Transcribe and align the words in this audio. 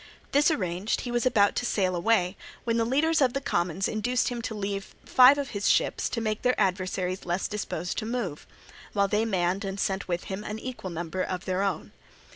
This 0.31 0.49
arranged, 0.49 1.01
he 1.01 1.11
was 1.11 1.27
about 1.27 1.55
to 1.57 1.63
sail 1.63 1.95
away, 1.95 2.35
when 2.63 2.77
the 2.77 2.85
leaders 2.85 3.21
of 3.21 3.33
the 3.33 3.39
commons 3.39 3.87
induced 3.87 4.29
him 4.29 4.41
to 4.41 4.55
leave 4.55 4.89
them 4.89 4.97
five 5.05 5.37
of 5.37 5.49
his 5.51 5.69
ships 5.69 6.09
to 6.09 6.19
make 6.19 6.41
their 6.41 6.59
adversaries 6.59 7.23
less 7.23 7.47
disposed 7.47 7.99
to 7.99 8.05
move, 8.07 8.47
while 8.93 9.07
they 9.07 9.25
manned 9.25 9.63
and 9.63 9.79
sent 9.79 10.07
with 10.07 10.23
him 10.23 10.43
an 10.43 10.57
equal 10.57 10.89
number 10.89 11.21
of 11.21 11.45
their 11.45 11.61
own. 11.61 11.91